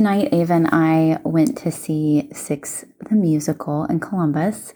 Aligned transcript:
tonight, 0.00 0.32
Ava 0.32 0.54
and 0.54 0.66
I 0.72 1.18
went 1.24 1.58
to 1.58 1.70
see 1.70 2.26
Six 2.32 2.86
the 3.10 3.14
Musical 3.14 3.84
in 3.84 4.00
Columbus. 4.00 4.72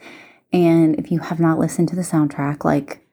And 0.53 0.99
if 0.99 1.11
you 1.11 1.21
have 1.21 1.41
not 1.41 1.58
listened 1.58 1.89
to 1.89 1.97
the 1.97 2.03
soundtrack, 2.03 2.62
like 2.62 3.08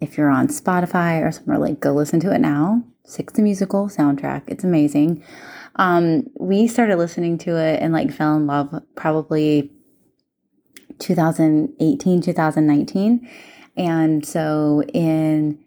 if 0.00 0.16
you're 0.16 0.30
on 0.30 0.46
Spotify 0.46 1.26
or 1.26 1.32
somewhere, 1.32 1.58
like 1.58 1.80
go 1.80 1.92
listen 1.92 2.20
to 2.20 2.32
it 2.32 2.38
now. 2.38 2.84
Six 3.04 3.32
the 3.32 3.42
Musical 3.42 3.88
soundtrack. 3.88 4.44
It's 4.46 4.62
amazing. 4.62 5.24
Um, 5.74 6.30
we 6.38 6.68
started 6.68 6.98
listening 6.98 7.36
to 7.38 7.56
it 7.56 7.82
and 7.82 7.92
like 7.92 8.12
fell 8.12 8.36
in 8.36 8.46
love 8.46 8.72
probably 8.94 9.72
2018, 11.00 12.20
2019. 12.20 13.28
And 13.76 14.24
so 14.24 14.84
in 14.94 15.58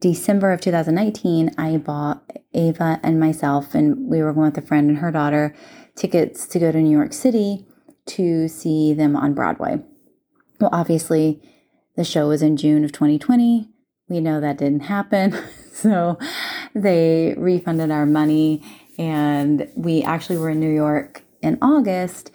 December 0.00 0.52
of 0.52 0.60
2019, 0.60 1.52
I 1.56 1.76
bought 1.78 2.22
Ava 2.52 3.00
and 3.02 3.18
myself, 3.18 3.74
and 3.74 4.08
we 4.08 4.22
were 4.22 4.32
going 4.32 4.50
with 4.50 4.58
a 4.58 4.66
friend 4.66 4.90
and 4.90 4.98
her 4.98 5.10
daughter, 5.10 5.54
tickets 5.94 6.46
to 6.48 6.58
go 6.58 6.70
to 6.70 6.78
New 6.78 6.96
York 6.96 7.12
City 7.12 7.66
to 8.06 8.48
see 8.48 8.92
them 8.92 9.16
on 9.16 9.34
Broadway. 9.34 9.82
Well, 10.60 10.70
obviously, 10.72 11.40
the 11.96 12.04
show 12.04 12.28
was 12.28 12.42
in 12.42 12.56
June 12.56 12.84
of 12.84 12.92
2020. 12.92 13.68
We 14.08 14.20
know 14.20 14.40
that 14.40 14.58
didn't 14.58 14.80
happen. 14.80 15.36
So 15.76 16.18
they 16.74 17.34
refunded 17.36 17.90
our 17.90 18.06
money, 18.06 18.62
and 18.96 19.68
we 19.76 20.02
actually 20.02 20.38
were 20.38 20.48
in 20.48 20.58
New 20.58 20.72
York 20.72 21.22
in 21.42 21.58
August, 21.60 22.30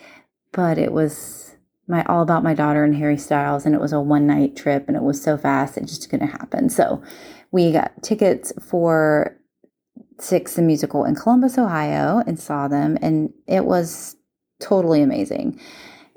but 0.52 0.78
it 0.78 0.92
was 0.92 1.56
my 1.88 2.04
all 2.06 2.22
about 2.22 2.44
my 2.44 2.54
daughter 2.54 2.84
and 2.84 2.96
Harry 2.98 3.18
Styles, 3.18 3.66
and 3.66 3.74
it 3.74 3.82
was 3.82 3.94
a 3.94 4.00
one 4.00 4.28
night 4.28 4.56
trip, 4.56 4.86
and 4.88 4.96
it 4.96 5.02
was 5.02 5.24
so 5.24 5.40
fast 5.40 5.76
it 5.76 5.88
just 5.88 6.08
couldn't 6.08 6.28
happen. 6.28 6.70
So 6.70 7.02
we 7.52 7.72
got 7.72 8.02
tickets 8.02 8.54
for 8.62 9.38
Six 10.20 10.56
the 10.56 10.62
Musical 10.62 11.04
in 11.04 11.16
Columbus, 11.16 11.58
Ohio, 11.58 12.24
and 12.26 12.40
saw 12.40 12.68
them, 12.68 12.98
and 13.02 13.34
it 13.48 13.66
was 13.66 14.16
totally 14.60 15.02
amazing. 15.02 15.60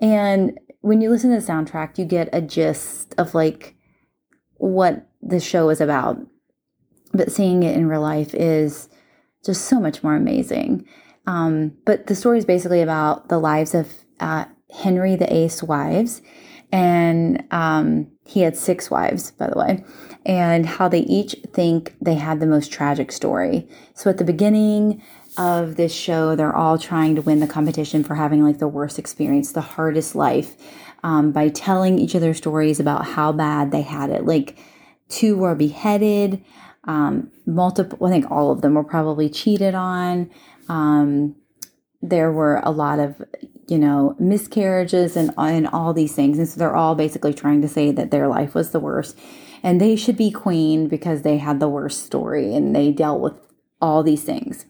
And 0.01 0.59
when 0.81 1.01
you 1.01 1.11
listen 1.11 1.31
to 1.31 1.41
the 1.41 1.53
soundtrack, 1.53 1.99
you 1.99 2.05
get 2.05 2.29
a 2.33 2.43
gist 2.43 3.15
of 3.19 3.35
like 3.35 3.75
what 4.57 5.09
the 5.23 5.41
show 5.41 5.71
is 5.71 5.81
about. 5.81 6.19
But 7.13 7.33
seeing 7.33 7.63
it 7.63 7.77
in 7.77 7.89
real 7.89 8.03
life 8.03 8.35
is 8.35 8.89
just 9.45 9.65
so 9.65 9.81
much 9.81 10.03
more 10.03 10.15
amazing. 10.15 10.87
Um, 11.27 11.73
but 11.87 12.07
the 12.07 12.15
story 12.15 12.39
is 12.39 12.45
basically 12.45 12.83
about 12.83 13.29
the 13.29 13.39
lives 13.39 13.75
of 13.75 13.93
uh, 14.21 14.45
Henry 14.71 15.17
VIII's 15.17 15.63
wives, 15.63 16.21
and 16.75 17.45
um, 17.53 18.09
he 18.27 18.41
had 18.41 18.57
six 18.57 18.91
wives, 18.91 19.31
by 19.31 19.47
the 19.47 19.57
way, 19.57 19.85
and 20.27 20.67
how 20.67 20.89
they 20.89 21.03
each 21.03 21.37
think 21.53 21.95
they 22.01 22.17
had 22.17 22.41
the 22.41 22.47
most 22.47 22.73
tragic 22.73 23.13
story. 23.13 23.69
So 23.95 24.11
at 24.11 24.19
the 24.19 24.25
beginning 24.25 25.01
of 25.39 25.77
this 25.77 25.95
show, 25.95 26.35
they're 26.35 26.55
all 26.55 26.77
trying 26.77 27.15
to 27.15 27.23
win 27.23 27.39
the 27.39 27.47
competition 27.47 28.03
for 28.03 28.17
having 28.17 28.43
like 28.43 28.59
the 28.59 28.67
worst 28.67 28.99
experience, 28.99 29.53
the 29.53 29.61
hardest 29.61 30.17
life, 30.17 30.57
um, 31.05 31.31
by 31.31 31.49
telling 31.49 31.97
each 32.01 32.17
of 32.17 32.21
their 32.21 32.35
stories 32.35 32.81
about 32.81 33.07
how 33.07 33.31
bad 33.31 33.71
they 33.71 33.83
had 33.83 34.11
it. 34.11 34.25
Like 34.25 34.59
two 35.09 35.37
were 35.37 35.55
beheaded, 35.55 36.45
um, 36.89 37.31
multiple, 37.47 38.05
I 38.05 38.11
think 38.11 38.33
all 38.33 38.51
of 38.51 38.63
them 38.63 38.75
were 38.75 38.83
probably 38.83 39.31
cheated 39.31 39.77
on. 39.77 40.29
Um, 40.69 41.37
there 42.03 42.33
were 42.33 42.61
a 42.65 42.73
lot 42.73 42.99
of 42.99 43.23
you 43.69 43.79
know 43.79 44.17
miscarriages 44.19 45.17
and 45.17 45.33
and 45.39 45.67
all 45.69 45.93
these 45.93 46.15
things. 46.15 46.39
And 46.39 46.49
so 46.49 46.59
they're 46.59 46.77
all 46.77 46.95
basically 46.95 47.35
trying 47.35 47.63
to 47.63 47.69
say 47.69 47.91
that 47.93 48.11
their 48.11 48.29
life 48.29 48.55
was 48.55 48.71
the 48.71 48.81
worst. 48.81 49.19
And 49.63 49.81
they 49.81 49.97
should 49.97 50.17
be 50.17 50.31
queen 50.31 50.89
because 50.89 51.23
they 51.23 51.39
had 51.39 51.59
the 51.59 51.69
worst 51.69 52.05
story 52.05 52.55
and 52.55 52.77
they 52.77 52.93
dealt 52.93 53.21
with 53.21 53.35
all 53.81 54.03
these 54.03 54.23
things. 54.23 54.67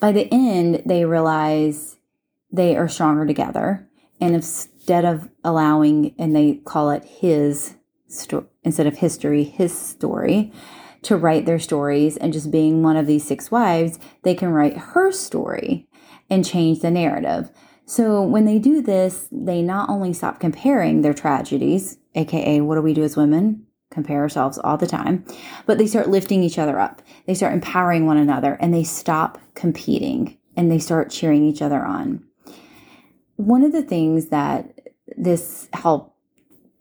By 0.00 0.12
the 0.12 0.28
end 0.32 0.82
they 0.84 1.04
realize 1.04 1.96
they 2.50 2.76
are 2.76 2.88
stronger 2.88 3.26
together. 3.26 3.88
And 4.20 4.34
instead 4.34 5.04
of 5.04 5.28
allowing 5.44 6.14
and 6.18 6.34
they 6.34 6.60
call 6.64 6.90
it 6.90 7.04
his 7.04 7.76
story 8.08 8.46
instead 8.64 8.86
of 8.86 8.98
history 8.98 9.42
his 9.42 9.76
story 9.76 10.52
to 11.02 11.16
write 11.16 11.46
their 11.46 11.58
stories 11.58 12.16
and 12.16 12.32
just 12.32 12.50
being 12.50 12.82
one 12.82 12.96
of 12.96 13.06
these 13.06 13.24
six 13.24 13.50
wives, 13.50 13.98
they 14.22 14.34
can 14.34 14.50
write 14.50 14.76
her 14.76 15.10
story 15.10 15.88
and 16.32 16.44
change 16.44 16.80
the 16.80 16.90
narrative. 16.90 17.50
So 17.84 18.22
when 18.22 18.46
they 18.46 18.58
do 18.58 18.80
this, 18.80 19.28
they 19.30 19.60
not 19.60 19.90
only 19.90 20.14
stop 20.14 20.40
comparing 20.40 21.02
their 21.02 21.12
tragedies, 21.12 21.98
aka 22.14 22.60
what 22.60 22.76
do 22.76 22.82
we 22.82 22.94
do 22.94 23.02
as 23.02 23.16
women? 23.16 23.66
Compare 23.90 24.20
ourselves 24.20 24.56
all 24.56 24.78
the 24.78 24.86
time, 24.86 25.26
but 25.66 25.76
they 25.76 25.86
start 25.86 26.08
lifting 26.08 26.42
each 26.42 26.58
other 26.58 26.78
up. 26.78 27.02
They 27.26 27.34
start 27.34 27.52
empowering 27.52 28.06
one 28.06 28.16
another 28.16 28.56
and 28.60 28.72
they 28.72 28.84
stop 28.84 29.38
competing 29.54 30.38
and 30.56 30.72
they 30.72 30.78
start 30.78 31.10
cheering 31.10 31.44
each 31.44 31.60
other 31.60 31.84
on. 31.84 32.24
One 33.36 33.62
of 33.62 33.72
the 33.72 33.82
things 33.82 34.28
that 34.28 34.72
this 35.18 35.68
helped 35.74 36.16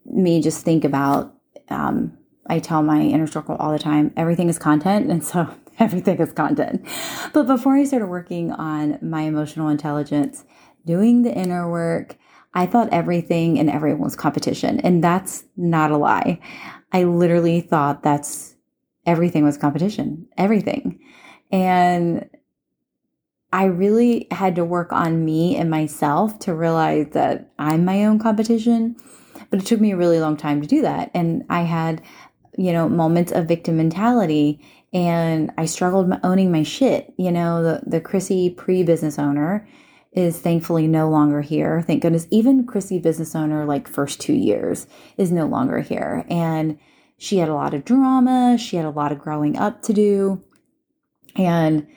me 0.05 0.41
just 0.41 0.63
think 0.63 0.85
about 0.85 1.35
um, 1.69 2.17
I 2.47 2.59
tell 2.59 2.83
my 2.83 3.01
inner 3.01 3.27
circle 3.27 3.55
all 3.55 3.71
the 3.71 3.79
time 3.79 4.13
everything 4.15 4.47
is 4.47 4.57
content. 4.57 5.11
And 5.11 5.25
so 5.25 5.53
everything 5.79 6.19
is 6.19 6.33
content. 6.33 6.85
But 7.33 7.47
before 7.47 7.75
I 7.75 7.83
started 7.83 8.07
working 8.07 8.51
on 8.51 8.99
my 9.01 9.21
emotional 9.21 9.69
intelligence, 9.69 10.45
doing 10.85 11.21
the 11.21 11.33
inner 11.33 11.69
work, 11.69 12.17
I 12.53 12.65
thought 12.65 12.89
everything 12.91 13.59
and 13.59 13.69
everyone 13.69 14.01
was 14.01 14.15
competition. 14.15 14.79
And 14.81 15.03
that's 15.03 15.45
not 15.55 15.91
a 15.91 15.97
lie. 15.97 16.39
I 16.91 17.03
literally 17.03 17.61
thought 17.61 18.03
that's 18.03 18.55
everything 19.05 19.43
was 19.43 19.57
competition, 19.57 20.27
everything. 20.37 20.99
And 21.51 22.29
I 23.53 23.65
really 23.65 24.27
had 24.31 24.55
to 24.55 24.65
work 24.65 24.93
on 24.93 25.25
me 25.25 25.57
and 25.57 25.69
myself 25.69 26.39
to 26.39 26.53
realize 26.53 27.07
that 27.11 27.51
I'm 27.59 27.83
my 27.83 28.05
own 28.05 28.19
competition. 28.19 28.95
But 29.49 29.61
it 29.61 29.65
took 29.65 29.81
me 29.81 29.91
a 29.91 29.97
really 29.97 30.19
long 30.19 30.37
time 30.37 30.61
to 30.61 30.67
do 30.67 30.81
that. 30.81 31.11
And 31.13 31.43
I 31.49 31.63
had 31.63 32.01
you 32.57 32.73
know, 32.73 32.89
moments 32.89 33.31
of 33.31 33.47
victim 33.47 33.77
mentality. 33.77 34.63
And 34.93 35.51
I 35.57 35.65
struggled 35.65 36.11
owning 36.23 36.51
my 36.51 36.63
shit. 36.63 37.13
You 37.17 37.31
know, 37.31 37.63
the, 37.63 37.81
the 37.85 38.01
Chrissy 38.01 38.49
pre 38.49 38.83
business 38.83 39.17
owner 39.17 39.67
is 40.11 40.39
thankfully 40.39 40.87
no 40.87 41.09
longer 41.09 41.41
here. 41.41 41.81
Thank 41.81 42.01
goodness. 42.01 42.27
Even 42.29 42.65
Chrissy 42.65 42.99
business 42.99 43.35
owner, 43.35 43.65
like 43.65 43.87
first 43.87 44.19
two 44.19 44.33
years, 44.33 44.87
is 45.17 45.31
no 45.31 45.45
longer 45.45 45.79
here. 45.79 46.25
And 46.29 46.77
she 47.17 47.37
had 47.37 47.47
a 47.47 47.53
lot 47.53 47.73
of 47.73 47.85
drama. 47.85 48.57
She 48.57 48.75
had 48.75 48.85
a 48.85 48.89
lot 48.89 49.11
of 49.11 49.19
growing 49.19 49.57
up 49.57 49.81
to 49.83 49.93
do. 49.93 50.43
And 51.35 51.87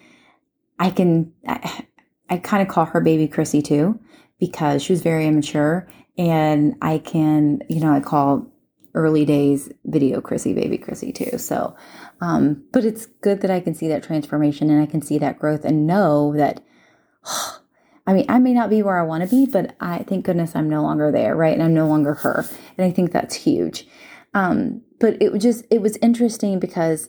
I 0.78 0.91
can, 0.91 1.32
I, 1.47 1.86
I 2.31 2.36
kind 2.38 2.62
of 2.62 2.69
call 2.69 2.84
her 2.84 3.00
baby 3.00 3.26
Chrissy 3.26 3.62
too, 3.62 3.98
because 4.38 4.82
she 4.82 4.92
was 4.92 5.03
very 5.03 5.26
immature. 5.26 5.88
And 6.16 6.76
I 6.81 6.98
can, 6.98 7.62
you 7.69 7.81
know, 7.81 7.92
I 7.92 8.00
call 8.00 8.47
early 8.94 9.25
days 9.25 9.71
video 9.84 10.21
Chrissy, 10.21 10.55
baby 10.55 10.78
Chrissy 10.78 11.12
too. 11.12 11.38
So, 11.38 11.77
um, 12.21 12.65
but 12.72 12.84
it's 12.84 13.06
good 13.06 13.41
that 13.43 13.50
I 13.50 13.60
can 13.60 13.75
see 13.75 13.88
that 13.88 14.03
transformation 14.03 14.71
and 14.71 14.81
I 14.81 14.87
can 14.87 15.03
see 15.03 15.19
that 15.19 15.38
growth 15.38 15.65
and 15.65 15.87
know 15.87 16.34
that, 16.37 16.62
I 18.06 18.12
mean, 18.12 18.27
I 18.28 18.38
may 18.38 18.53
not 18.53 18.71
be 18.71 18.83
where 18.83 18.99
I 18.99 19.04
want 19.04 19.28
to 19.28 19.28
be, 19.28 19.47
but 19.47 19.75
I 19.81 20.04
thank 20.04 20.27
goodness 20.27 20.54
I'm 20.54 20.69
no 20.69 20.83
longer 20.83 21.10
there, 21.10 21.34
right? 21.34 21.54
And 21.54 21.62
I'm 21.62 21.75
no 21.75 21.88
longer 21.88 22.15
her. 22.15 22.44
And 22.77 22.87
I 22.87 22.91
think 22.91 23.12
that's 23.12 23.34
huge. 23.34 23.88
Um, 24.34 24.83
but 25.00 25.21
it 25.22 25.33
was 25.33 25.43
just, 25.43 25.65
it 25.71 25.81
was 25.81 25.97
interesting 25.99 26.59
because 26.59 27.09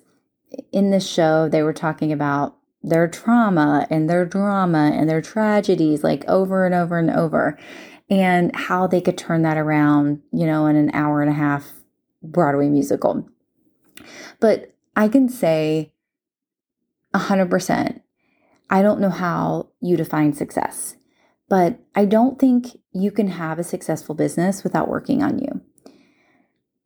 in 0.72 0.92
this 0.92 1.08
show, 1.08 1.50
they 1.50 1.64
were 1.64 1.74
talking 1.74 2.12
about 2.12 2.56
their 2.82 3.08
trauma 3.08 3.88
and 3.90 4.10
their 4.10 4.26
drama 4.26 4.92
and 4.94 5.10
their 5.10 5.22
tragedies 5.22 6.04
like 6.04 6.24
over 6.28 6.66
and 6.66 6.76
over 6.76 6.98
and 6.98 7.10
over 7.10 7.58
and 8.10 8.56
how 8.56 8.88
they 8.88 9.02
could 9.02 9.18
turn 9.18 9.42
that 9.44 9.58
around, 9.58 10.22
you 10.32 10.46
know, 10.46 10.68
in 10.68 10.76
an 10.76 10.92
hour 10.94 11.22
and 11.22 11.30
a 11.30 11.34
half 11.34 11.84
Broadway 12.22 12.70
musical. 12.70 13.28
But 14.40 14.74
I 14.96 15.08
can 15.08 15.30
say 15.30 15.94
100%, 17.14 18.02
I 18.70 18.82
don't 18.82 19.00
know 19.00 19.10
how 19.10 19.70
you 19.80 19.98
define 19.98 20.34
success, 20.34 20.98
but 21.50 21.80
I 21.96 22.06
don't 22.06 22.40
think 22.40 22.80
you 22.94 23.12
can 23.12 23.28
have 23.28 23.60
a 23.60 23.64
successful 23.64 24.16
business 24.16 24.64
without 24.64 24.88
working 24.88 25.24
on 25.24 25.40
you. 25.40 25.62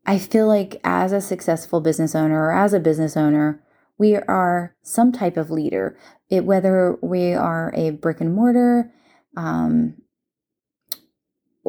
I 0.06 0.18
feel 0.18 0.48
like 0.48 0.80
as 0.84 1.12
a 1.12 1.22
successful 1.22 1.82
business 1.82 2.16
owner 2.16 2.46
or 2.46 2.52
as 2.52 2.74
a 2.74 2.80
business 2.80 3.16
owner, 3.16 3.62
we 3.98 4.16
are 4.16 4.76
some 4.82 5.12
type 5.12 5.38
of 5.38 5.52
leader. 5.52 5.98
It, 6.30 6.46
whether 6.46 6.98
we 7.02 7.34
are 7.34 7.72
a 7.76 7.92
brick 7.92 8.22
and 8.22 8.34
mortar, 8.34 8.92
um, 9.36 9.96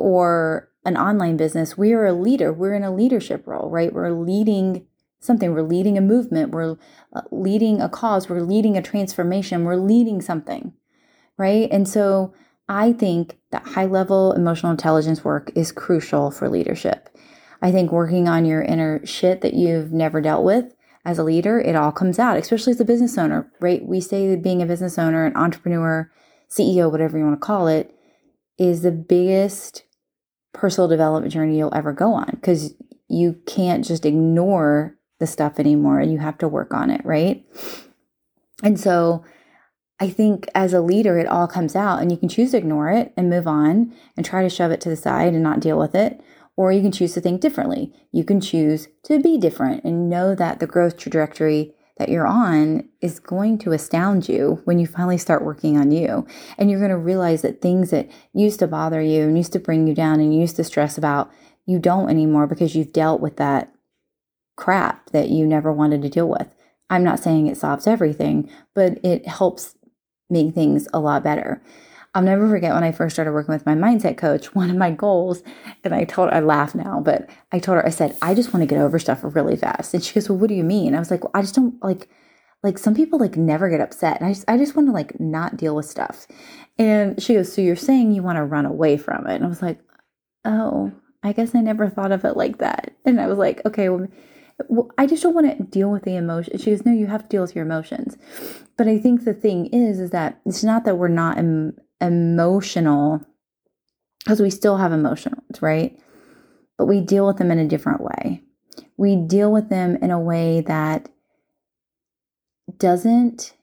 or 0.00 0.69
an 0.85 0.97
online 0.97 1.37
business, 1.37 1.76
we 1.76 1.93
are 1.93 2.06
a 2.06 2.12
leader. 2.12 2.52
We're 2.52 2.75
in 2.75 2.82
a 2.82 2.94
leadership 2.94 3.47
role, 3.47 3.70
right? 3.70 3.93
We're 3.93 4.12
leading 4.12 4.87
something. 5.20 5.52
We're 5.52 5.62
leading 5.62 5.99
a 5.99 6.00
movement. 6.00 6.52
We're 6.52 6.76
uh, 7.12 7.23
leading 7.31 7.81
a 7.81 7.88
cause. 7.88 8.29
We're 8.29 8.41
leading 8.41 8.76
a 8.76 8.82
transformation. 8.82 9.64
We're 9.64 9.76
leading 9.76 10.23
something, 10.23 10.73
right? 11.37 11.69
And 11.70 11.87
so 11.87 12.32
I 12.69 12.93
think 12.94 13.38
that 13.50 13.67
high 13.67 13.85
level 13.85 14.32
emotional 14.32 14.73
intelligence 14.73 15.23
work 15.23 15.52
is 15.55 15.73
crucial 15.73 16.31
for 16.31 16.49
leadership. 16.49 17.11
I 17.61 17.70
think 17.70 17.93
working 17.93 18.26
on 18.26 18.46
your 18.46 18.62
inner 18.62 19.05
shit 19.05 19.43
that 19.43 19.53
you've 19.53 19.93
never 19.93 20.23
dealt 20.23 20.44
with, 20.44 20.75
as 21.05 21.19
a 21.19 21.25
leader, 21.25 21.58
it 21.58 21.75
all 21.75 21.93
comes 21.93 22.19
out, 22.19 22.37
especially 22.37 22.73
as 22.73 22.81
a 22.81 22.85
business 22.85 23.17
owner, 23.17 23.50
right? 23.61 23.85
We 23.85 24.00
say 24.00 24.29
that 24.29 24.43
being 24.43 24.61
a 24.61 24.67
business 24.67 24.99
owner, 24.99 25.25
an 25.25 25.37
entrepreneur, 25.37 26.11
CEO, 26.50 26.91
whatever 26.91 27.17
you 27.17 27.25
want 27.25 27.41
to 27.41 27.46
call 27.46 27.69
it, 27.69 27.94
is 28.58 28.82
the 28.82 28.93
biggest 28.93 29.85
personal 30.52 30.88
development 30.88 31.32
journey 31.32 31.58
you'll 31.58 31.75
ever 31.75 31.93
go 31.93 32.12
on 32.12 32.31
because 32.32 32.75
you 33.08 33.41
can't 33.47 33.85
just 33.85 34.06
ignore 34.06 34.97
the 35.19 35.26
stuff 35.26 35.58
anymore 35.58 36.00
and 36.00 36.12
you 36.12 36.19
have 36.19 36.38
to 36.38 36.49
work 36.49 36.73
on 36.73 36.91
it, 36.91 37.05
right? 37.05 37.44
And 38.62 38.79
so 38.79 39.25
I 40.00 40.08
think 40.08 40.49
as 40.55 40.73
a 40.73 40.81
leader, 40.81 41.19
it 41.19 41.26
all 41.26 41.47
comes 41.47 41.76
out 41.76 42.00
and 42.00 42.11
you 42.11 42.17
can 42.17 42.29
choose 42.29 42.52
to 42.52 42.56
ignore 42.56 42.91
it 42.91 43.12
and 43.17 43.29
move 43.29 43.47
on 43.47 43.94
and 44.17 44.25
try 44.25 44.43
to 44.43 44.49
shove 44.49 44.70
it 44.70 44.81
to 44.82 44.88
the 44.88 44.97
side 44.97 45.35
and 45.35 45.43
not 45.43 45.61
deal 45.61 45.79
with 45.79 45.94
it. 45.94 46.20
Or 46.56 46.73
you 46.73 46.82
can 46.82 46.93
choose 46.93 47.14
to 47.14 47.20
think 47.20 47.41
differently. 47.41 47.93
You 48.11 48.25
can 48.25 48.41
choose 48.41 48.88
to 49.05 49.20
be 49.20 49.38
different 49.38 49.85
and 49.85 50.08
know 50.08 50.35
that 50.35 50.58
the 50.58 50.67
growth 50.67 50.96
trajectory 50.96 51.75
that 52.00 52.08
you're 52.08 52.26
on 52.26 52.88
is 53.02 53.20
going 53.20 53.58
to 53.58 53.73
astound 53.73 54.26
you 54.26 54.62
when 54.64 54.79
you 54.79 54.87
finally 54.87 55.19
start 55.19 55.44
working 55.44 55.76
on 55.76 55.91
you. 55.91 56.26
And 56.56 56.70
you're 56.70 56.81
going 56.81 56.91
to 56.91 56.97
realize 56.97 57.43
that 57.43 57.61
things 57.61 57.91
that 57.91 58.11
used 58.32 58.58
to 58.61 58.67
bother 58.67 59.02
you 59.02 59.25
and 59.25 59.37
used 59.37 59.52
to 59.52 59.58
bring 59.58 59.87
you 59.87 59.94
down 59.94 60.19
and 60.19 60.32
you 60.32 60.41
used 60.41 60.56
to 60.56 60.64
stress 60.64 60.97
about, 60.97 61.31
you 61.67 61.79
don't 61.79 62.08
anymore 62.08 62.47
because 62.47 62.75
you've 62.75 62.94
dealt 62.94 63.20
with 63.20 63.37
that 63.37 63.70
crap 64.56 65.11
that 65.11 65.29
you 65.29 65.47
never 65.47 65.70
wanted 65.70 66.00
to 66.00 66.08
deal 66.08 66.26
with. 66.26 66.49
I'm 66.88 67.05
not 67.05 67.20
saying 67.20 67.49
it 67.49 67.58
solves 67.58 67.87
everything, 67.87 68.50
but 68.75 68.99
it 69.05 69.29
helps 69.29 69.76
make 70.31 70.55
things 70.55 70.88
a 70.94 71.00
lot 71.00 71.23
better. 71.23 71.61
I'll 72.14 72.22
never 72.22 72.48
forget 72.48 72.74
when 72.74 72.82
I 72.82 72.92
first 72.92 73.14
started 73.14 73.32
working 73.32 73.54
with 73.54 73.66
my 73.66 73.74
mindset 73.74 74.16
coach, 74.16 74.54
one 74.54 74.70
of 74.70 74.76
my 74.76 74.90
goals, 74.90 75.42
and 75.84 75.94
I 75.94 76.04
told 76.04 76.30
her, 76.30 76.34
I 76.34 76.40
laugh 76.40 76.74
now, 76.74 77.00
but 77.00 77.28
I 77.52 77.58
told 77.58 77.76
her, 77.76 77.86
I 77.86 77.90
said, 77.90 78.16
I 78.20 78.34
just 78.34 78.52
want 78.52 78.62
to 78.62 78.72
get 78.72 78.80
over 78.80 78.98
stuff 78.98 79.20
really 79.22 79.56
fast. 79.56 79.94
And 79.94 80.02
she 80.02 80.14
goes, 80.14 80.28
Well, 80.28 80.38
what 80.38 80.48
do 80.48 80.54
you 80.54 80.64
mean? 80.64 80.94
I 80.94 80.98
was 80.98 81.10
like, 81.10 81.22
well, 81.22 81.32
I 81.34 81.42
just 81.42 81.54
don't 81.54 81.82
like, 81.82 82.08
like 82.62 82.78
some 82.78 82.94
people 82.94 83.18
like 83.18 83.36
never 83.36 83.70
get 83.70 83.80
upset. 83.80 84.20
And 84.20 84.28
I 84.28 84.32
just, 84.32 84.44
I 84.48 84.58
just 84.58 84.76
want 84.76 84.88
to 84.88 84.92
like 84.92 85.18
not 85.20 85.56
deal 85.56 85.74
with 85.76 85.86
stuff. 85.86 86.26
And 86.78 87.22
she 87.22 87.34
goes, 87.34 87.52
So 87.52 87.62
you're 87.62 87.76
saying 87.76 88.12
you 88.12 88.22
want 88.22 88.36
to 88.36 88.44
run 88.44 88.66
away 88.66 88.96
from 88.96 89.26
it? 89.26 89.36
And 89.36 89.44
I 89.44 89.48
was 89.48 89.62
like, 89.62 89.80
Oh, 90.44 90.92
I 91.22 91.32
guess 91.32 91.54
I 91.54 91.60
never 91.60 91.88
thought 91.88 92.12
of 92.12 92.24
it 92.24 92.36
like 92.36 92.58
that. 92.58 92.94
And 93.04 93.20
I 93.20 93.26
was 93.26 93.38
like, 93.38 93.64
Okay, 93.66 93.88
well, 93.88 94.08
well, 94.68 94.90
I 94.98 95.06
just 95.06 95.22
don't 95.22 95.34
want 95.34 95.56
to 95.56 95.64
deal 95.64 95.90
with 95.90 96.02
the 96.02 96.16
emotion. 96.16 96.58
She 96.58 96.70
goes, 96.70 96.84
no, 96.84 96.92
you 96.92 97.06
have 97.06 97.22
to 97.22 97.28
deal 97.28 97.40
with 97.40 97.54
your 97.54 97.64
emotions. 97.64 98.18
But 98.76 98.88
I 98.88 98.98
think 98.98 99.24
the 99.24 99.32
thing 99.32 99.66
is, 99.66 99.98
is 100.00 100.10
that 100.10 100.38
it's 100.44 100.62
not 100.62 100.84
that 100.84 100.96
we're 100.96 101.08
not 101.08 101.38
em- 101.38 101.78
emotional, 102.00 103.25
because 104.19 104.41
we 104.41 104.50
still 104.50 104.76
have 104.76 104.93
emotions, 104.93 105.61
right? 105.61 105.99
But 106.79 106.87
we 106.87 107.00
deal 107.00 107.26
with 107.26 107.38
them 107.38 107.50
in 107.50 107.58
a 107.58 107.69
different 107.69 108.00
way. 108.00 108.43
We 108.97 109.17
deal 109.17 109.52
with 109.52 109.69
them 109.69 109.97
in 109.97 110.11
a 110.11 110.20
way 110.20 110.62
that 110.62 111.08
doesn't. 112.79 113.55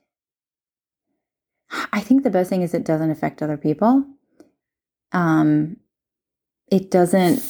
I 1.91 1.99
think 1.99 2.23
the 2.23 2.29
best 2.29 2.49
thing 2.49 2.61
is 2.61 2.73
it 2.73 2.85
doesn't 2.85 3.11
affect 3.11 3.41
other 3.41 3.57
people. 3.57 4.05
Um, 5.11 5.77
it 6.71 6.91
doesn't 6.91 7.43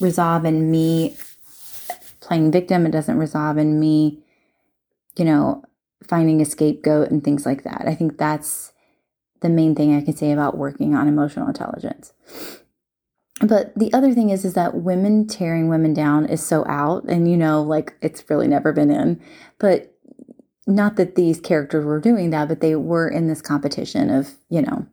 resolve 0.00 0.44
in 0.44 0.70
me 0.70 1.16
playing 2.20 2.50
victim. 2.52 2.86
It 2.86 2.90
doesn't 2.90 3.18
resolve 3.18 3.58
in 3.58 3.78
me, 3.78 4.22
you 5.16 5.24
know, 5.24 5.64
finding 6.06 6.40
a 6.40 6.44
scapegoat 6.44 7.10
and 7.10 7.22
things 7.22 7.44
like 7.44 7.64
that. 7.64 7.84
I 7.86 7.94
think 7.94 8.18
that's 8.18 8.71
the 9.42 9.48
main 9.48 9.74
thing 9.74 9.94
I 9.94 10.02
can 10.02 10.16
say 10.16 10.32
about 10.32 10.56
working 10.56 10.94
on 10.94 11.08
emotional 11.08 11.48
intelligence. 11.48 12.12
But 13.40 13.76
the 13.76 13.92
other 13.92 14.12
thing 14.14 14.30
is 14.30 14.44
is 14.44 14.54
that 14.54 14.76
women 14.76 15.26
tearing 15.26 15.68
women 15.68 15.92
down 15.92 16.26
is 16.26 16.44
so 16.44 16.64
out 16.66 17.04
and 17.04 17.28
you 17.30 17.36
know 17.36 17.62
like 17.62 17.94
it's 18.00 18.28
really 18.30 18.46
never 18.46 18.72
been 18.72 18.90
in. 18.90 19.20
But 19.58 19.92
not 20.66 20.96
that 20.96 21.16
these 21.16 21.40
characters 21.40 21.84
were 21.84 22.00
doing 22.00 22.30
that, 22.30 22.48
but 22.48 22.60
they 22.60 22.76
were 22.76 23.08
in 23.08 23.26
this 23.26 23.42
competition 23.42 24.10
of, 24.10 24.34
you 24.48 24.62
know, 24.62 24.86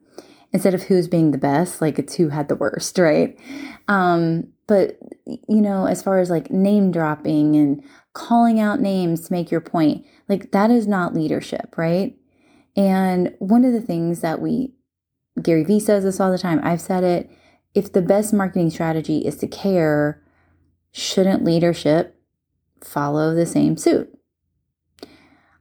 instead 0.52 0.74
of 0.74 0.84
who's 0.84 1.08
being 1.08 1.32
the 1.32 1.38
best, 1.38 1.82
like 1.82 2.00
it's 2.00 2.16
who 2.16 2.30
had 2.30 2.48
the 2.48 2.56
worst, 2.56 2.98
right? 3.00 3.38
Um, 3.88 4.48
but 4.68 4.98
you 5.26 5.62
know, 5.62 5.86
as 5.86 6.02
far 6.02 6.20
as 6.20 6.30
like 6.30 6.52
name 6.52 6.92
dropping 6.92 7.56
and 7.56 7.84
calling 8.14 8.60
out 8.60 8.80
names 8.80 9.28
to 9.28 9.34
make 9.34 9.52
your 9.52 9.62
point, 9.62 10.06
like 10.28 10.52
that 10.52 10.72
is 10.72 10.88
not 10.88 11.14
leadership, 11.14 11.76
right? 11.78 12.16
And 12.76 13.36
one 13.40 13.66
of 13.66 13.74
the 13.74 13.82
things 13.82 14.22
that 14.22 14.42
we, 14.42 14.74
Gary 15.42 15.64
Vee 15.64 15.80
says 15.80 16.04
this 16.04 16.20
all 16.20 16.32
the 16.32 16.38
time, 16.38 16.60
I've 16.64 16.82
said 16.82 17.04
it. 17.04 17.30
If 17.74 17.92
the 17.92 18.02
best 18.02 18.34
marketing 18.34 18.70
strategy 18.70 19.20
is 19.20 19.36
to 19.38 19.48
care, 19.48 20.24
shouldn't 20.92 21.44
leadership 21.44 22.20
follow 22.82 23.36
the 23.36 23.46
same 23.46 23.78
suit? 23.78 24.18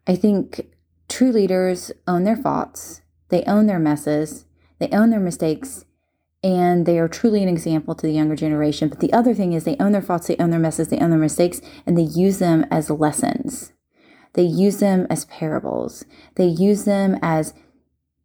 I 0.06 0.16
think 0.16 0.68
true 1.08 1.32
leaders 1.32 1.92
own 2.06 2.24
their 2.24 2.36
faults, 2.36 3.02
they 3.28 3.42
own 3.44 3.66
their 3.66 3.78
messes, 3.78 4.46
they 4.78 4.88
own 4.88 5.10
their 5.10 5.20
mistakes, 5.20 5.84
and 6.42 6.86
they 6.86 6.98
are 6.98 7.08
truly 7.08 7.42
an 7.42 7.48
example 7.48 7.94
to 7.94 8.06
the 8.06 8.12
younger 8.12 8.36
generation. 8.36 8.88
But 8.88 9.00
the 9.00 9.12
other 9.12 9.34
thing 9.34 9.52
is 9.52 9.64
they 9.64 9.76
own 9.80 9.92
their 9.92 10.02
faults, 10.02 10.28
they 10.28 10.36
own 10.36 10.50
their 10.50 10.60
messes, 10.60 10.88
they 10.88 10.98
own 10.98 11.10
their 11.10 11.18
mistakes, 11.18 11.60
and 11.84 11.98
they 11.98 12.02
use 12.02 12.38
them 12.38 12.64
as 12.70 12.90
lessons. 12.90 13.72
They 14.34 14.42
use 14.42 14.78
them 14.78 15.06
as 15.10 15.24
parables. 15.26 16.04
They 16.36 16.46
use 16.46 16.84
them 16.84 17.18
as 17.22 17.54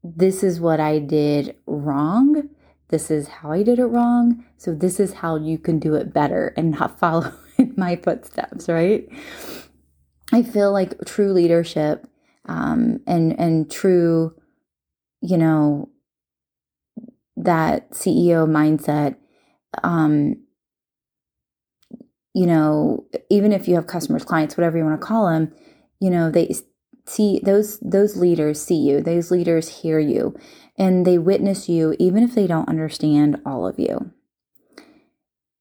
this 0.04 0.44
is 0.44 0.60
what 0.60 0.80
I 0.80 1.00
did 1.00 1.56
wrong. 1.66 2.50
This 2.90 3.10
is 3.10 3.28
how 3.28 3.52
I 3.52 3.64
did 3.64 3.80
it 3.80 3.86
wrong. 3.86 4.44
So 4.58 4.74
this 4.74 5.00
is 5.00 5.14
how 5.14 5.38
you 5.38 5.58
can 5.58 5.80
do 5.80 5.96
it 5.96 6.14
better 6.14 6.54
and 6.58 6.72
not 6.72 7.00
follow 7.00 7.34
in 7.58 7.74
my 7.78 7.96
footsteps, 7.96 8.68
right? 8.70 9.08
I 10.32 10.44
feel 10.44 10.72
like 10.72 11.06
true 11.06 11.32
leadership 11.32 12.08
um, 12.46 13.00
and 13.08 13.40
and 13.40 13.72
true, 13.72 14.36
you 15.22 15.38
know, 15.38 15.90
that 17.38 17.92
CEO 17.92 18.48
mindset, 18.48 19.16
um, 19.84 20.36
you 22.34 22.46
know, 22.46 23.06
even 23.30 23.52
if 23.52 23.68
you 23.68 23.76
have 23.76 23.88
customers, 23.88 24.26
clients, 24.26 24.58
whatever 24.58 24.78
you 24.78 24.84
want 24.84 25.00
to 25.00 25.06
call 25.06 25.30
them, 25.30 25.54
you 26.04 26.10
know, 26.10 26.30
they 26.30 26.54
see 27.06 27.40
those 27.42 27.80
those 27.80 28.18
leaders 28.18 28.62
see 28.62 28.76
you, 28.76 29.00
those 29.00 29.32
leaders 29.32 29.82
hear 29.84 30.00
you, 30.00 30.38
and 30.78 31.08
they 31.08 31.18
witness 31.18 31.70
you, 31.70 31.96
even 31.98 32.24
if 32.24 32.36
they 32.36 32.46
don't 32.46 32.68
understand 32.68 33.40
all 33.46 33.66
of 33.66 33.80
you. 33.80 34.12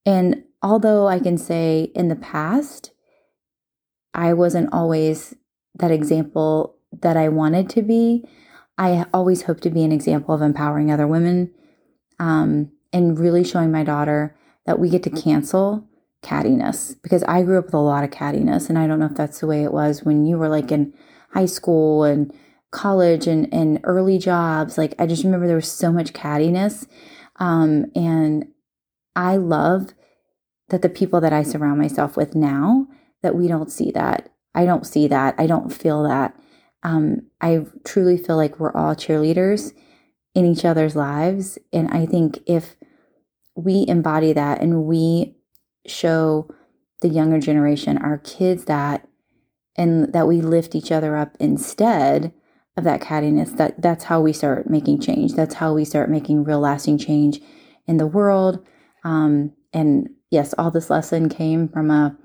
And 0.04 0.42
although 0.60 1.06
I 1.06 1.20
can 1.20 1.38
say 1.38 1.92
in 1.94 2.08
the 2.08 2.16
past, 2.16 2.90
I 4.14 4.32
wasn't 4.32 4.72
always 4.72 5.36
that 5.76 5.92
example 5.92 6.74
that 6.90 7.16
I 7.16 7.28
wanted 7.28 7.70
to 7.70 7.82
be. 7.82 8.28
I 8.76 9.06
always 9.14 9.42
hope 9.42 9.60
to 9.60 9.70
be 9.70 9.84
an 9.84 9.92
example 9.92 10.34
of 10.34 10.42
empowering 10.42 10.90
other 10.90 11.06
women 11.06 11.54
um, 12.18 12.72
and 12.92 13.16
really 13.16 13.44
showing 13.44 13.70
my 13.70 13.84
daughter 13.84 14.36
that 14.66 14.80
we 14.80 14.90
get 14.90 15.04
to 15.04 15.10
cancel 15.10 15.86
cattiness 16.22 16.96
because 17.02 17.22
I 17.24 17.42
grew 17.42 17.58
up 17.58 17.66
with 17.66 17.74
a 17.74 17.78
lot 17.78 18.04
of 18.04 18.10
cattiness. 18.10 18.68
And 18.68 18.78
I 18.78 18.86
don't 18.86 18.98
know 18.98 19.06
if 19.06 19.14
that's 19.14 19.40
the 19.40 19.46
way 19.46 19.64
it 19.64 19.72
was 19.72 20.04
when 20.04 20.24
you 20.24 20.38
were 20.38 20.48
like 20.48 20.70
in 20.72 20.94
high 21.30 21.46
school 21.46 22.04
and 22.04 22.32
college 22.70 23.26
and, 23.26 23.52
and 23.52 23.80
early 23.84 24.18
jobs. 24.18 24.78
Like, 24.78 24.94
I 24.98 25.06
just 25.06 25.24
remember 25.24 25.46
there 25.46 25.56
was 25.56 25.70
so 25.70 25.92
much 25.92 26.12
cattiness. 26.12 26.86
Um, 27.36 27.86
and 27.94 28.46
I 29.16 29.36
love 29.36 29.90
that 30.68 30.82
the 30.82 30.88
people 30.88 31.20
that 31.20 31.32
I 31.32 31.42
surround 31.42 31.78
myself 31.78 32.16
with 32.16 32.34
now, 32.34 32.86
that 33.22 33.34
we 33.34 33.48
don't 33.48 33.70
see 33.70 33.90
that. 33.92 34.30
I 34.54 34.64
don't 34.64 34.86
see 34.86 35.08
that. 35.08 35.34
I 35.38 35.46
don't 35.46 35.72
feel 35.72 36.02
that. 36.04 36.34
Um, 36.82 37.26
I 37.40 37.66
truly 37.84 38.16
feel 38.16 38.36
like 38.36 38.58
we're 38.58 38.74
all 38.74 38.94
cheerleaders 38.94 39.72
in 40.34 40.44
each 40.44 40.64
other's 40.64 40.96
lives. 40.96 41.58
And 41.72 41.88
I 41.90 42.06
think 42.06 42.38
if 42.46 42.76
we 43.54 43.84
embody 43.86 44.32
that 44.32 44.60
and 44.60 44.84
we 44.84 45.36
show 45.86 46.48
the 47.00 47.08
younger 47.08 47.40
generation, 47.40 47.98
our 47.98 48.18
kids 48.18 48.64
that, 48.66 49.08
and 49.76 50.12
that 50.12 50.28
we 50.28 50.40
lift 50.40 50.74
each 50.74 50.92
other 50.92 51.16
up 51.16 51.36
instead 51.40 52.32
of 52.76 52.84
that 52.84 53.00
cattiness, 53.00 53.56
that 53.56 53.80
that's 53.80 54.04
how 54.04 54.20
we 54.20 54.32
start 54.32 54.70
making 54.70 55.00
change. 55.00 55.34
That's 55.34 55.54
how 55.56 55.74
we 55.74 55.84
start 55.84 56.10
making 56.10 56.44
real 56.44 56.60
lasting 56.60 56.98
change 56.98 57.40
in 57.86 57.98
the 57.98 58.06
world. 58.06 58.64
Um, 59.04 59.52
and 59.72 60.10
yes, 60.30 60.54
all 60.56 60.70
this 60.70 60.90
lesson 60.90 61.28
came 61.28 61.68
from 61.68 61.90
a 61.90 62.16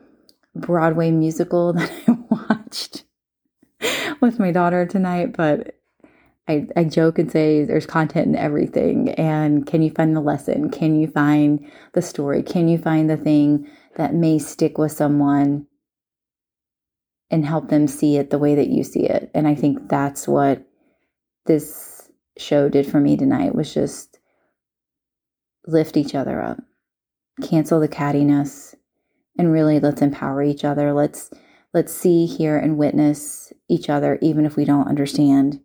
Broadway 0.55 1.11
musical 1.11 1.73
that 1.73 1.91
I 2.07 2.17
watched 2.29 3.03
with 4.21 4.39
my 4.39 4.51
daughter 4.51 4.85
tonight, 4.85 5.35
but 5.35 5.76
I, 6.47 6.67
I 6.75 6.85
joke 6.85 7.19
and 7.19 7.29
say 7.31 7.65
there's 7.65 7.85
content 7.85 8.27
in 8.27 8.35
everything. 8.35 9.09
And 9.11 9.65
can 9.65 9.81
you 9.81 9.91
find 9.91 10.15
the 10.15 10.21
lesson? 10.21 10.69
Can 10.69 10.99
you 10.99 11.07
find 11.07 11.69
the 11.93 12.01
story? 12.01 12.41
Can 12.41 12.67
you 12.67 12.77
find 12.77 13.09
the 13.09 13.17
thing 13.17 13.69
that 13.95 14.13
may 14.13 14.39
stick 14.39 14.77
with 14.77 14.91
someone 14.91 15.67
and 17.29 17.45
help 17.45 17.69
them 17.69 17.87
see 17.87 18.15
it 18.15 18.29
the 18.29 18.39
way 18.39 18.55
that 18.55 18.69
you 18.69 18.83
see 18.83 19.05
it? 19.05 19.29
And 19.33 19.47
I 19.47 19.55
think 19.55 19.89
that's 19.89 20.27
what 20.27 20.65
this 21.45 22.09
show 22.37 22.69
did 22.69 22.85
for 22.85 22.99
me 22.99 23.17
tonight 23.17 23.55
was 23.55 23.73
just 23.73 24.19
lift 25.65 25.97
each 25.97 26.15
other 26.15 26.41
up, 26.41 26.59
cancel 27.41 27.81
the 27.81 27.89
cattiness, 27.89 28.73
and 29.37 29.51
really 29.51 29.79
let's 29.81 30.01
empower 30.01 30.43
each 30.43 30.63
other. 30.63 30.93
Let's 30.93 31.29
let's 31.73 31.93
see, 31.93 32.25
hear, 32.25 32.57
and 32.57 32.77
witness 32.77 33.51
each 33.69 33.89
other, 33.89 34.17
even 34.21 34.45
if 34.45 34.55
we 34.55 34.63
don't 34.63 34.87
understand 34.87 35.59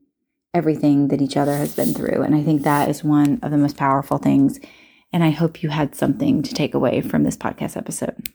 everything 0.55 1.09
that 1.09 1.23
each 1.23 1.37
other 1.37 1.57
has 1.57 1.75
been 1.75 1.95
through. 1.95 2.23
And 2.23 2.35
I 2.35 2.43
think 2.43 2.63
that 2.63 2.89
is 2.91 3.03
one 3.03 3.41
of 3.43 3.51
the 3.51 3.57
most 3.57 3.77
powerful 3.77 4.19
things. 4.19 4.61
And 5.13 5.25
I 5.25 5.31
hope 5.31 5.63
you 5.63 5.71
had 5.71 5.95
something 5.95 6.43
to 6.43 6.55
take 6.55 6.75
away 6.75 7.01
from 7.01 7.23
this 7.23 7.37
podcast 7.37 7.77
episode. 7.77 8.29